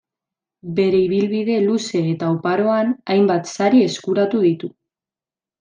Bere 0.79 1.01
ibilbide 1.07 1.57
luze 1.67 2.01
eta 2.13 2.31
oparoan 2.37 2.91
hainbat 3.17 3.53
sari 3.59 3.85
eskuratu 3.93 4.43
ditu. 4.51 4.75